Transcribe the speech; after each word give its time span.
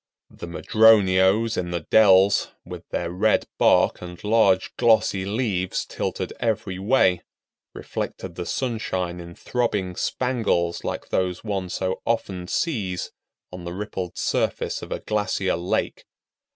The 0.31 0.47
madroños 0.47 1.57
in 1.59 1.69
the 1.69 1.81
dells, 1.81 2.49
with 2.65 2.89
their 2.89 3.11
red 3.11 3.45
bark 3.59 4.01
and 4.01 4.17
large 4.23 4.75
glossy 4.75 5.25
leaves 5.25 5.85
tilted 5.85 6.33
every 6.39 6.79
way, 6.79 7.21
reflected 7.75 8.33
the 8.33 8.47
sunshine 8.47 9.19
in 9.19 9.35
throbbing 9.35 9.95
spangles 9.95 10.83
like 10.83 11.09
those 11.09 11.43
one 11.43 11.69
so 11.69 12.01
often 12.03 12.47
sees 12.47 13.11
on 13.51 13.63
the 13.63 13.73
rippled 13.73 14.17
surface 14.17 14.81
of 14.81 14.91
a 14.91 15.01
glacier 15.01 15.55
lake. 15.55 16.05